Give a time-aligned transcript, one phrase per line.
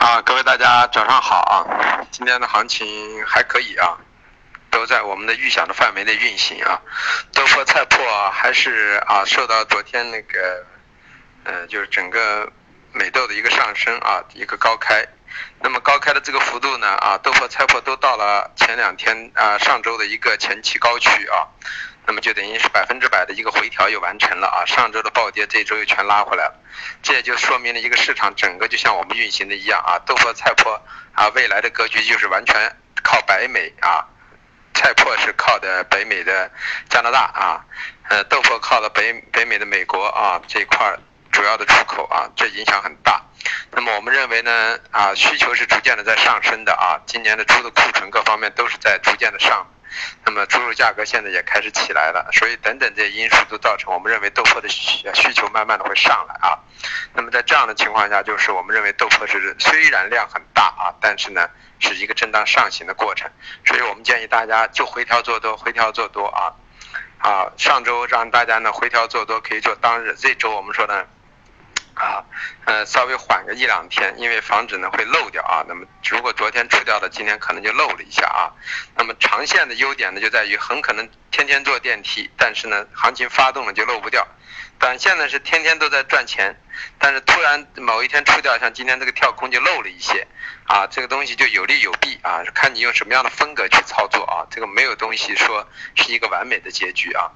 [0.00, 2.06] 啊，各位大家早上好啊！
[2.10, 3.98] 今天的行情还可以啊，
[4.70, 6.80] 都在我们的预想的范围内运行啊。
[7.34, 10.64] 豆粕、菜粕还是啊受到昨天那个，
[11.44, 12.50] 呃，就是整个
[12.94, 15.06] 美豆的一个上升啊，一个高开。
[15.60, 21.44] 那么高开的这个幅度呢啊，豆粕、菜粕都到了前两天啊上周的一个前期高区啊。
[22.06, 26.54] 那么就等于是百分之百的一个回调又完成了啊，上周的暴跌这周又全拉回来了，
[27.02, 30.80] 这也就说明了一个市场整个就像我们运行的一样啊，豆粕、菜粕
[31.12, 32.54] 啊，未来的格局就是完全
[33.02, 34.04] 靠北美啊，
[34.74, 36.50] 菜粕是靠的北美的
[36.88, 37.64] 加拿大啊，
[38.08, 40.96] 呃，豆粕靠的北北美的美国啊这一块
[41.30, 43.22] 主要的出口啊，这影响很大。
[43.72, 49.64] 那么我们认为呢啊，需求是逐渐的在上升的啊，今年的猪的库存各方面都是在逐渐的上。
[50.24, 56.58] 那么猪肉价格现在也开始起来了，所以等等这些因素都造成我们认为豆粕的需需求慢慢的会上来啊。
[57.14, 63.30] 那么在这样的情况下，就是我们认为豆粕是虽然量很大啊，但是呢是一个震荡上行的过程，
[63.64, 66.52] 所以我们建议大家就回调做多，回调做多啊。
[67.18, 71.04] 啊，上周让大家呢回调做多可以做当日，这周我们说呢。
[72.00, 72.24] 啊，
[72.64, 75.62] 呃，稍微缓个一两天，因为防止呢会漏掉啊。
[75.68, 78.48] 那么如果昨天出掉的，今天可能就漏了一下啊。
[78.96, 84.26] 那么长线的优点呢，就在于很可能天天坐电梯，但是呢行情发动了就漏不掉。
[84.78, 86.58] 短线呢是天天都在赚钱，
[86.98, 90.26] 但是突然某一天出掉，像今天这个跳空就漏了一些
[90.64, 90.86] 啊。
[90.86, 94.48] 这个东西就有利有弊啊，看你用什么样的风格去操作啊。
[94.50, 97.30] 这个没有东西说是一个完美的结局啊。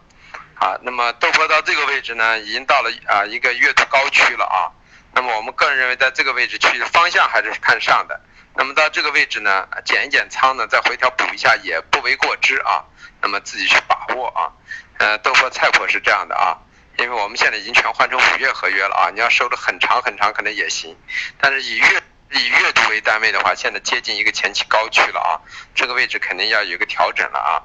[0.56, 4.70] 啊，那么豆粕到这个位置呢，已经到了啊一个月度高区了啊。
[5.12, 8.20] 那么我们个人认为，在这个位置去方向还是看上的。
[8.56, 12.84] 那么到这个位置呢，减一减仓呢，再回调补一下也不为过之啊。
[13.20, 14.50] 那么自己去把握啊。
[14.98, 16.56] 呃，豆粕、菜粕是这样的啊，
[16.98, 19.10] 因为我们现在已经全换成五月合约了啊。
[19.10, 20.96] 你要收的很长很长，可能也行。
[21.40, 22.02] 但是以月
[22.32, 25.38] 以月度为单位的话，现在接近一个前期高区了啊。
[25.74, 27.62] 这个位置肯定要有一个调整了啊。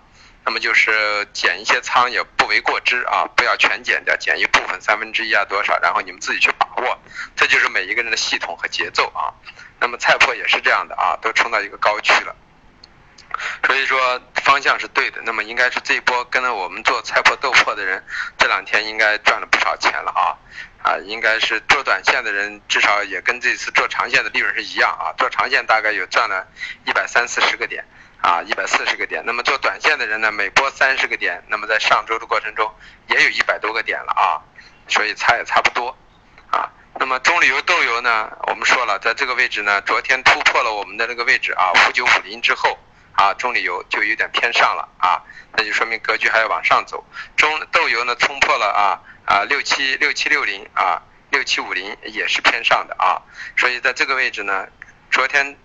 [0.50, 6.98] 那么就是减一些仓也不为过之啊，不要全减掉，减一部分三分之一啊多少，然后你们自己去把握，
[7.36, 9.30] 这就是每一个人的系统和节奏啊。
[9.80, 12.36] 那么菜粕也是这样的啊，都冲到一个高区了，
[13.68, 15.22] 所以说方向是对的。
[15.24, 18.04] 那么应该是这一波跟着我们做菜粕豆粕的人，
[18.36, 20.34] 这两天应该赚了不少钱了啊
[20.82, 26.48] 啊，应该是做短线的人至少也跟这次做长线的利润是一样啊，做长线大概有赚了
[26.88, 27.86] 一百三四十个点。
[28.22, 29.24] 啊，一百四十个点。
[29.26, 31.42] 那么做短线的人呢，每波三十个点。
[31.48, 32.70] 那么在上周的过程中，
[33.08, 34.44] 也有一百多个点了啊，
[34.90, 35.98] 所以差也差不多
[36.52, 36.70] 啊。
[36.96, 42.78] 那么中铝油豆油呢，我们说了，在这个位置呢，昨天突破了我们的那个位置啊，五九五零之后
[43.14, 47.06] 啊，中铝油就有点偏上了啊，那就说明格局还要往上走。
[47.38, 53.22] 中豆油呢，冲破了啊啊六七六七六零啊，六七五零也是偏上的啊，
[53.56, 54.68] 所以在这个位置呢，
[55.10, 55.58] 昨天。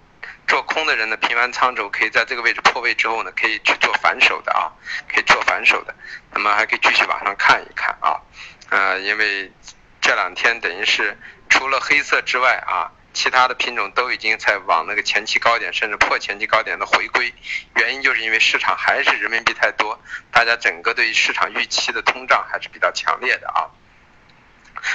[0.46, 4.70] 做空的人呢，平完仓之后，可以在这个位置破位之后呢，可以去做反手的啊，
[5.12, 5.94] 可以做反手的。
[6.32, 8.20] 那么还可以继续往上看一看啊，
[8.70, 9.50] 呃，因为
[10.00, 11.16] 这两天等于是
[11.48, 17.32] 除了黑色之外啊，其他的品种都已经在往那个前期高点，甚至破前期高点的回归。
[17.76, 19.98] 原因就是因为市场还是人民币太多，
[20.30, 23.70] 大家整个对于市场预期的通胀还是比较强烈的啊。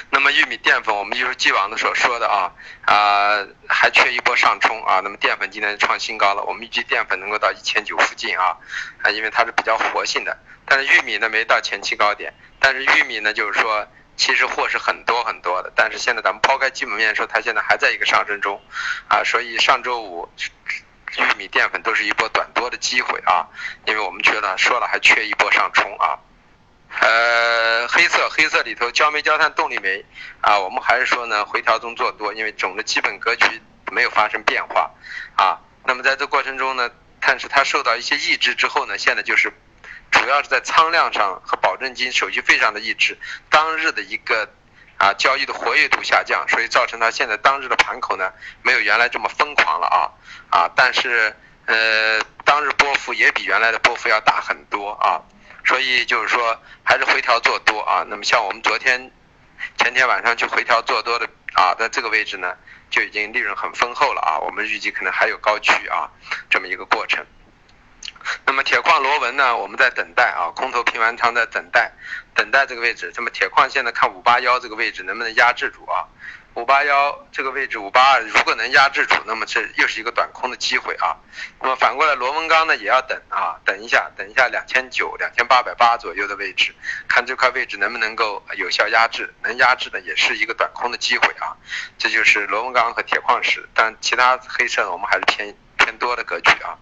[0.10, 2.52] 那么玉米淀粉，我们一如既往的所说的啊
[2.86, 5.00] 啊，还缺一波上冲啊。
[5.04, 8.58] 那么淀粉今天创新高了，我们预计淀粉能够到一千九附近啊
[9.02, 10.38] 啊，因为它是比较活性的。
[10.66, 18.62] 但是玉米呢没到前期高点，但是玉米呢就是说其实货是很多很多的，但是现在咱们抛开基本面说，它现在还在一个上升中
[19.08, 20.30] 啊，所以上周五
[21.18, 23.48] 玉米淀粉都是一波短多的机会啊，
[23.86, 26.20] 因为我们觉得说了还缺一波上冲啊。
[27.02, 30.04] 呃，黑色黑色里头焦煤焦炭动力煤
[30.42, 33.62] 啊，我们还是说呢回调中做多，因为总的基本格局
[33.92, 34.92] 没有发生变化
[35.38, 35.60] 啊。
[35.86, 36.90] 那么在这过程中呢，
[37.22, 39.52] 但是它受到一些抑制之后呢，现在就是
[40.12, 43.18] 主要是在仓量上和保证金手续费上的抑制，
[43.50, 44.50] 当日的一个
[44.98, 50.12] 啊交易的活跃度下降，所以造成它现在当日的盘口呢没有原来这么疯狂了啊
[50.50, 51.34] 啊，但是
[51.66, 55.24] 呃当日波幅也比原来的波幅要大很多啊。
[55.66, 58.04] 所以就是说，还是回调做多啊。
[58.08, 59.12] 那么像我们昨天、
[59.78, 62.56] 前天晚上去回调做多的啊，在这个位置呢，
[62.90, 64.40] 就已经利润很丰厚了啊。
[64.40, 66.10] 我们预计可能还有高区啊，
[66.50, 67.26] 这么一个过程。
[68.46, 71.92] 那么铁矿螺纹呢，我们在等待啊，空头平完仓在等待，
[72.36, 73.12] 等待这个位置。
[73.16, 76.06] 那么铁矿现在看五八幺这个位置能不能压制住啊？
[76.56, 81.16] 五八幺这个位置，五八二如果能压制住，那么这又是一个短空的机会啊。
[81.62, 86.76] 那么反过来，螺纹钢呢也要等啊，等一下，等一下两千九、两千八百八左右的位置，
[87.08, 91.56] 看这块位置能不能够有效压制，能压制的也是一个短空的机会啊。
[91.98, 96.76] 这就是螺纹钢和铁矿石，但其他黑色，我们还是偏偏多的格局啊。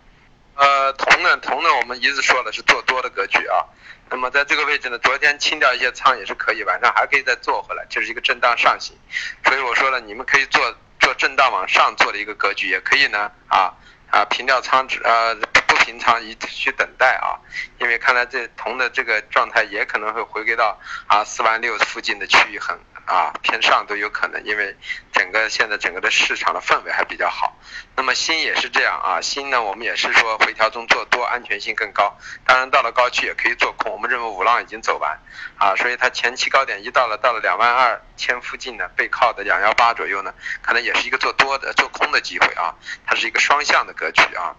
[0.57, 3.63] 呃，铜呢，铜呢，我们一直说了是做多的格局啊。
[4.09, 8.97] 那么在这个位置呢，昨天清掉一些仓也是可以，晚上还可以再做回来，就是一个震荡上行。
[9.45, 13.71] 所以我说了，你们可以做做震荡往上做的一个格局，也可以呢啊
[14.09, 15.35] 啊平掉仓值呃
[15.67, 17.37] 不平仓一去等待啊，
[17.79, 22.79] 因为看来这铜的这个状态也可能会回归到啊四万六附近的区域横。
[23.07, 24.75] 啊，偏上都有可能，因为
[25.13, 27.57] 整个现在整个的市场的氛围还比较好。
[27.95, 32.17] 那么锌也是这样啊，锌呢我们也是说回调中做多，安全性更高。
[32.45, 35.17] 当然到了高区也可以做空，我们认为五浪已经走完
[35.57, 42.75] 啊，所以它前期高点一到了到了两万二千附近呢，背靠的两幺八左右呢，可能也是一个做多的做空的机会啊，
[43.05, 44.53] 它是一个双向的格局啊。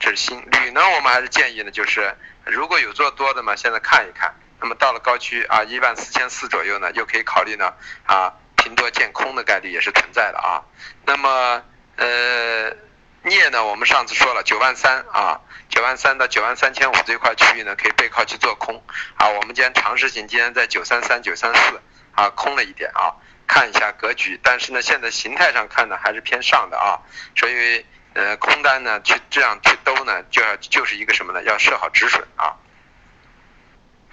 [0.00, 4.34] 这是锌，铝呢我们还是建议呢，就是如果有做多的嘛，现在看一看。
[4.62, 7.74] 那么到了高区啊，一万四千四左右呢，就可以考虑呢
[8.06, 10.62] 啊平多见空的概率也是存在的啊。
[11.04, 11.60] 那么
[11.96, 12.70] 呃
[13.24, 18.80] 镍呢，我们上次说了九万三啊，九万三到九万三千五这块区域呢，可以背靠去做空
[19.16, 19.28] 啊。
[19.30, 21.80] 我们今天尝试性今天在九三三九三四
[22.14, 23.18] 啊空了一点啊，
[23.48, 27.02] 看一下格局，但是呢现在形态上看呢还是偏上的啊，
[27.34, 31.42] 所以呃空单呢去这样去兜呢，就要就是一个什么呢？
[31.42, 32.54] 要设好止损啊。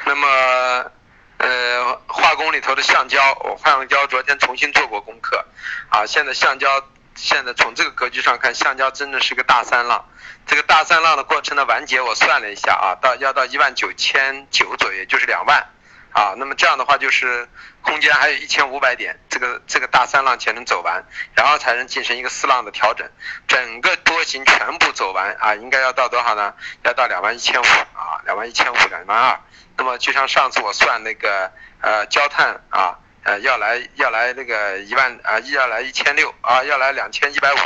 [0.10, 0.92] 那么，
[1.38, 5.46] 呃，化工里头的橡胶，我化橡胶昨天重新做过功课，
[5.90, 6.68] 啊，现在橡胶
[7.14, 10.04] 现在从这个格局上看，橡胶真的是个大三浪，
[10.48, 15.64] 这个大三浪的过程的完结，我算了一下啊，到要到一万九千九左右，就是两万，
[16.12, 17.48] 啊，那么这样的话就是
[17.82, 21.04] 空间还有一千五百点，这个这个大三浪才能走完，
[21.36, 23.10] 然后才能进行一个四浪的调整，
[23.48, 26.54] 整个多型全部走完啊，应该要到多少呢？
[26.84, 29.40] 要到两万一千五啊，两万一千五，两万二。
[29.78, 31.52] 那么就像上次我算那个
[31.82, 37.58] 呃焦炭啊，呃要来要来那个一万啊要来一千六啊要来两千一百五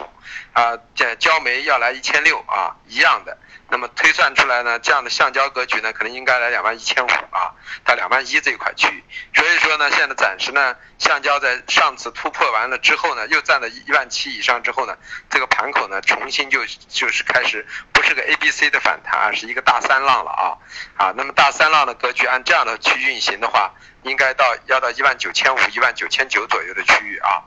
[0.54, 3.38] 啊这焦煤要来一千六啊一样的。
[3.70, 9.04] 那么推算出来呢，这样的橡胶格局呢，可能应该来两万一千五啊，到两万一这一块区域。
[9.34, 14.96] 所以说呢，现在暂时呢，橡胶在上次突破完了之后呢，又站在一万七以上之后呢，
[15.28, 20.54] 这个盘口呢，重新就就是开始不是个 A、B、C 的反弹，而是一个大三浪了啊
[20.98, 21.14] 啊。
[21.18, 23.74] 那么大三浪的格局按这样的去运行的话，
[24.04, 27.42] 应该到要到一万九千五、一万九千九左右的区域啊。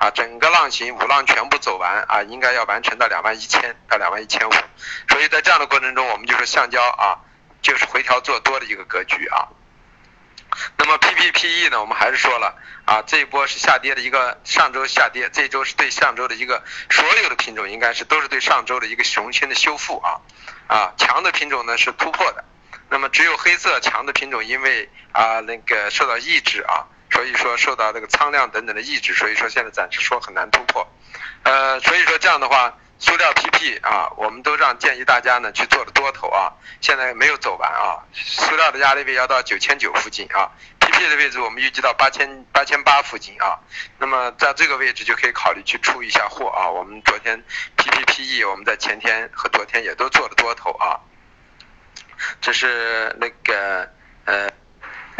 [0.00, 4.52] 啊，整个浪形五浪全部走完啊，应该要完成到两万一千到两万一千五，
[5.10, 7.20] 所以在这样的过程中，我们就说橡胶啊，
[7.60, 9.48] 就是回调做多的一个格局啊。
[10.78, 12.56] 那么 PPPE 呢，我们还是说了
[12.86, 20.16] 啊，这一波是下跌的一个上周下跌，这周是对上周的一个所有的品种应该是都是对上周的一个雄心的修复啊
[20.66, 22.42] 啊，强的品种呢是突破的，
[22.88, 26.88] 那么只有黑色强的品种因为啊那个受到抑制啊。
[27.20, 30.88] 所以说受到这个仓量等等的抑制，所以说现在暂时说很难突破，
[31.42, 36.50] 呃，所以说这样的话，塑料 PP 啊，我们都让建议大家呢去做的多头啊，
[36.80, 40.48] 现在没有走完啊，塑料的压力位要到九千九附近啊
[40.80, 43.60] ，PP 的位置我们预计到八千八千八附近啊，
[43.98, 47.44] 那么在这个位置就可以考虑去出一下货啊，我们昨天
[47.76, 50.96] PPPE 我们在前天和昨天也都做了多头啊，
[52.40, 53.86] 这是那个
[54.24, 54.48] 呃。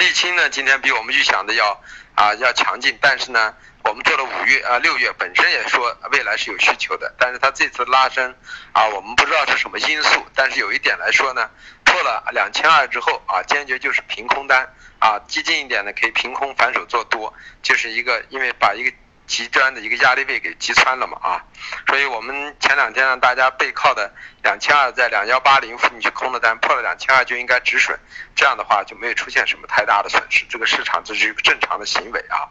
[0.01, 1.79] 沥青呢，今天比我们预想的要
[2.15, 3.55] 啊要强劲，但是呢，
[3.85, 8.35] 我们做了五月啊六月本身也说未来是有需求的，但是它这次拉升
[8.73, 11.51] 啊，我们不知道是什么因素，但是有一点来说呢，
[11.85, 14.67] 破了两千二之后啊，坚决就是平空单
[14.99, 18.91] 啊，激进一点的可以凭空反手做多，就是一个因为把一个。
[19.31, 21.39] 极端的一个压力位给击穿了嘛啊，
[21.87, 27.97] 所以我们前两天让大家背靠的两千二在两幺八零附近去空的单破了两千二就应该止损，
[28.35, 32.51] 这样的话就没有出现什么太大的损失，这个市场这是一个正常的行为啊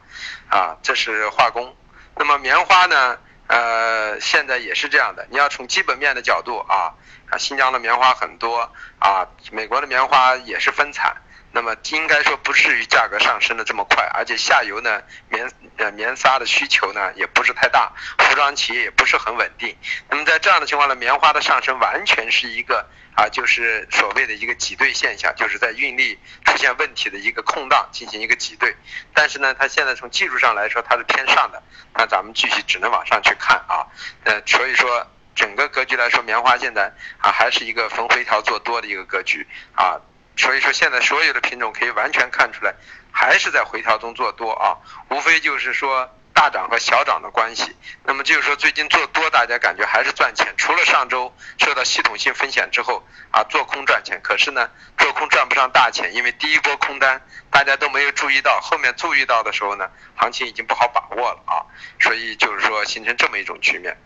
[0.50, 1.76] 啊，这是化工。
[2.16, 3.18] 那么棉花呢？
[3.48, 6.94] 呃，现在也是这样的，你要从基本面的角度啊
[7.30, 11.18] 啊，新疆的棉花很多啊，美国的棉花也是分产。
[11.52, 19.76] 那么应该说不至于价格上升的这么快，而且下游呢棉呃棉纱的需求呢也不是太大，服装企业也不是很稳定。
[20.10, 28.76] 那么在这样的情况呢，棉花的上升完全是一个啊就是所谓的一个挤兑现象，就是在运力出现问题的一个空档进行一个挤兑。
[29.14, 31.62] 但是呢，它现在从技术上来说它是偏上的，
[31.96, 33.88] 那咱们继续只能往上去看啊。
[34.24, 35.08] 呃，所以说。
[35.36, 39.96] 整个格局来说，棉花现在啊还是一个逢回调做多的一个格局啊，
[40.40, 42.74] 所以说现在所有的品种可以完全看出来，
[43.12, 44.80] 还是在回调中做多啊，
[45.10, 46.10] 无非就是说。
[46.32, 50.48] 大涨和小涨的关系，那么就是说最近做多，大家感觉还是赚钱。
[50.56, 61.60] 除了上周受到系统性风险之后啊，做空赚钱，可是呢，做空赚不上大钱，因为第一波空单大家都没有注意到，后面注意到的时候呢，行情已经不好把握了啊，
[62.00, 63.98] 所以就是说形成这么一种局面。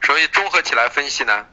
[0.00, 1.46] 所以综合起来分析呢，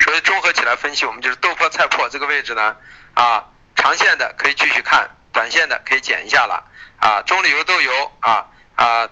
[0.00, 2.76] 所以综合起来分析，我们就是豆粕菜粕这个位置呢，
[3.14, 3.44] 啊，
[3.76, 6.64] 长线的可以继续看，短线的可以减一下了
[7.00, 8.46] 啊，中旅游豆油啊。
[8.76, 9.08] 啊，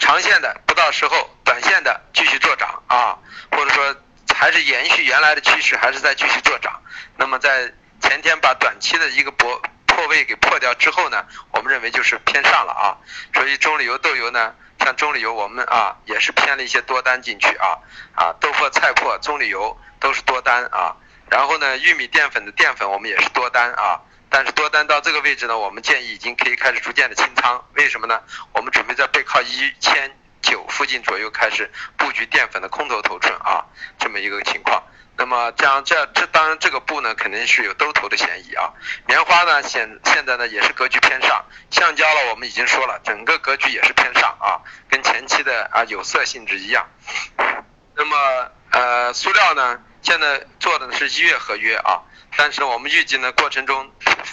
[0.00, 3.16] 长线的不到时候，短线的继续做涨啊，
[3.52, 3.94] 或者说
[4.34, 6.82] 还是延续原来的趋势，还是在继续做涨。
[7.16, 12.98] 那么在前天把短期的一个破破位给破掉之后呢，我们认为就是偏上了啊。
[13.32, 14.52] 所以中旅游豆油呢，
[14.86, 17.76] 像中旅游我们啊也是偏了一些多单进去啊
[18.14, 20.94] 啊豆粕菜粕中旅游都是多单啊。
[21.28, 24.00] 然后呢玉米淀粉的淀粉我们也是多单啊。
[24.30, 27.64] 但是多单到这个位置呢，我们建议已经可以开始逐渐的清仓。
[27.74, 28.20] 为什么呢？
[28.52, 33.64] 我们准备在背靠一千九附近左右开始布局淀粉的空头头寸啊，
[33.98, 34.80] 这么一个情况。
[35.18, 38.72] 那么这样这这当然这个布呢肯定是有兜头的嫌疑啊。
[39.06, 46.86] 棉花呢现现在呢也是格局偏上，橡胶了我们已经说了，整个格局也是偏上啊，跟前期的啊有色性质一样。
[47.94, 52.02] 那么呃塑料呢现在做的是一月合约啊。
[52.38, 53.90] 但是我们预计呢，过程中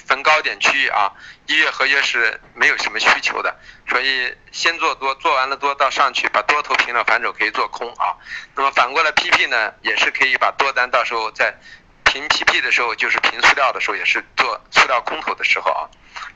[0.08, 1.14] 逢高点区域啊，
[1.48, 3.56] 一月合约是没有什么需求的，
[4.04, 8.20] 所以先做多，做完了多到上去把多头平了，反手可以做空啊。
[8.54, 11.56] 那么反过来 PP 呢，也是可以把多单到时候在
[12.04, 15.88] 平 PP 的时候，就是平塑料的时候，也是做塑料空头的时候啊。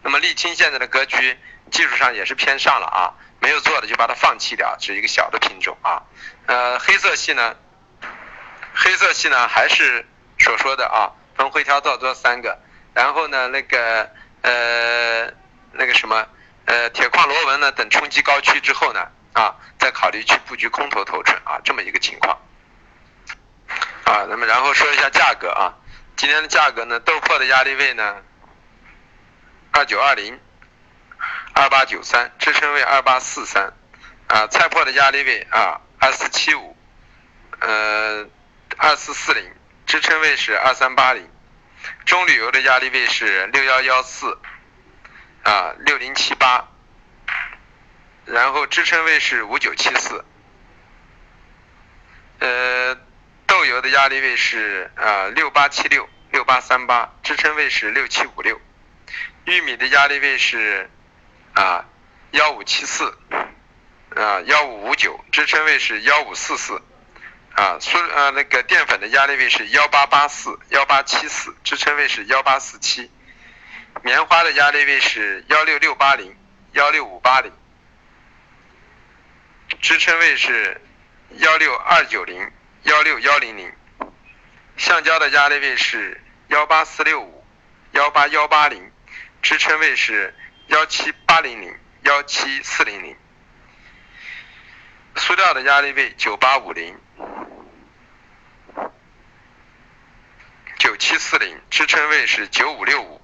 [0.02, 1.38] 那么沥青现在的格局
[1.70, 6.02] 技术上也是偏上了啊，没有做的就把它放弃掉，是一个小的品种啊。
[6.46, 7.54] 呃，黑色系呢，
[8.74, 10.06] 黑色系呢还是
[10.40, 11.12] 所说的啊。
[11.36, 12.58] 逢回调做多三个，
[12.94, 14.10] 然后呢，那个
[14.42, 15.26] 呃，
[15.74, 16.26] 那个什么
[16.68, 22.38] 呃，铁矿螺纹呢，等冲击高区之后呢，啊，再考虑去布局空头头寸啊，这么一个情况。
[24.04, 25.74] 啊，那么然后说一下价格啊，
[26.18, 28.18] 今天的价格呢，豆粕的压力位呢，
[29.72, 30.38] 二九二零，
[31.54, 33.74] 二八九三，支撑位二八四三，
[34.28, 36.76] 啊，菜粕的压力位啊，二四七五，
[37.60, 38.28] 呃，
[38.78, 39.52] 二四四零。
[39.86, 41.30] 支撑位是二三八零，
[42.06, 44.38] 中旅游的压力位是六幺幺四，
[45.48, 46.68] 啊六零七八，
[48.26, 50.26] 然后支撑位是五九七四，
[52.40, 52.98] 呃
[53.46, 58.60] 豆油的压力位是啊六八七六六八三八，支撑位是六七五六，
[59.46, 60.90] 玉米的压力位是
[61.54, 61.86] 啊
[62.32, 63.18] 幺五七四，
[64.18, 66.82] 啊幺五五九，支撑位是幺五四四。
[67.56, 73.10] 啊，苏呃那个淀粉的压力位是幺八八四幺八七四，支撑位是幺八四七，
[74.04, 76.36] 棉花的压力位是幺六六八零
[76.74, 77.52] 幺六五八零，
[79.82, 80.80] 支撑位是
[81.32, 82.52] 幺六二九零
[82.84, 83.74] 幺六幺零零，
[84.78, 87.46] 橡胶的压力位是幺八四六五
[87.92, 88.92] 幺八幺八零，
[89.42, 90.34] 支撑位是
[90.68, 93.18] 幺七八零零幺七四零零，
[95.16, 96.96] 塑料的压力位九八五零。
[100.78, 101.60] 九七四零。
[101.70, 103.17] 支撑位是九五六五，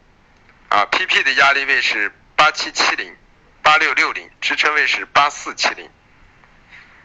[0.74, 3.16] 啊，PP 的压力位是八七七零
[3.62, 5.88] 八六六零支撑位是八四七零，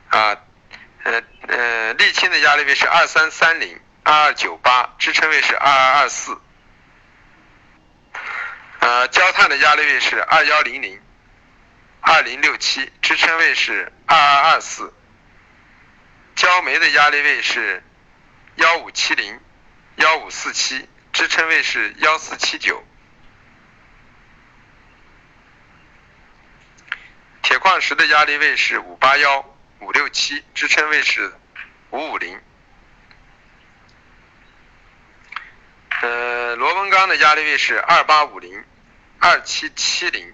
[0.08, 0.38] 啊，
[1.02, 6.40] 呃呃，沥青的压力位是二三三零二二九八支撑位是二二二四，
[8.78, 10.98] 呃，焦炭的压力位是二幺零零
[12.00, 14.94] 二零六七支撑位是二二二四，
[16.34, 17.82] 焦煤的压力位是
[18.56, 19.38] 幺五七零。
[19.96, 22.82] 幺五四七支撑位是幺四七九，
[27.80, 31.32] 石的压力位是五八幺五六七，支撑位是
[31.90, 32.40] 五五零。
[36.00, 38.64] 呃，螺纹钢的压力位是二八五零
[39.18, 40.32] 二七七零，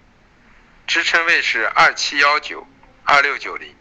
[0.86, 2.66] 支撑位是二七幺九
[3.04, 3.74] 二六九零。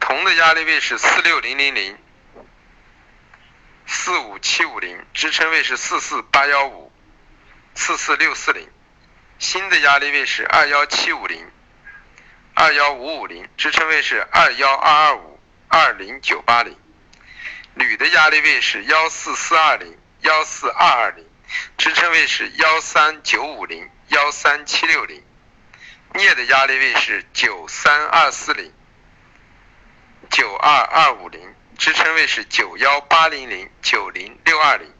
[0.00, 1.98] 铜的压力位是四六零零零，
[3.86, 6.92] 四五七五零，支撑位是四四八幺五，
[7.74, 8.68] 四四六四零。
[9.38, 11.50] 锌的压力位是二幺七五零，
[12.54, 16.76] 二幺五五零，支撑位是二幺二二五，二零九八零。
[17.74, 21.26] 铝的压力位是幺四四二零，幺四二二零，
[21.76, 25.22] 支撑位是幺三九五零，幺三七六零。
[26.12, 28.72] 镍的压力位是九三二四零、
[30.30, 34.93] 九二二五零，支撑位是九幺八零零、九零六二零。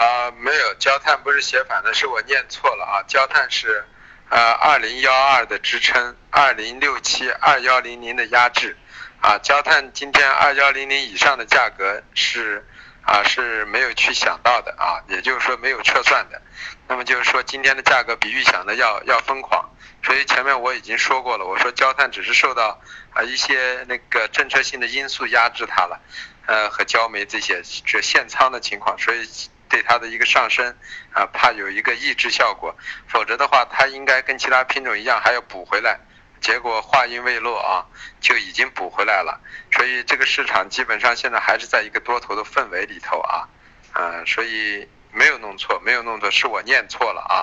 [0.00, 3.84] 啊，没有，焦炭不是写反的，是我念错了啊，焦炭是
[4.30, 8.78] 呃二零幺二的支撑，二零六七、二幺零零的压制。
[9.20, 12.66] 啊，焦炭今天二幺零零以上的价格是
[13.02, 16.40] 啊是没有去想到的啊，也就是说没有测算的。
[16.88, 19.68] 那么就是说今天的价格比预想的要要疯狂，
[20.02, 22.80] 所以前面我已经说过了，我说焦炭只是受到
[23.12, 26.00] 啊一些那个政策性的因素压制它了，
[26.46, 29.28] 呃和焦煤这些这限仓的情况，所以
[29.70, 30.76] 对它的一个上升
[31.12, 32.76] 啊怕有一个抑制效果，
[33.08, 35.98] 否则的话它应该跟其他品种一样还要补回来。
[36.40, 37.84] 结果话音未落啊，
[38.20, 39.40] 就已经补回来了，
[39.72, 43.48] 所以这个市场基本上现在还是在一个多头的氛围里头啊，
[43.94, 47.34] 嗯，所以没有弄错，没有弄错，是我念错了啊，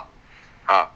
[0.65, 0.91] 啊。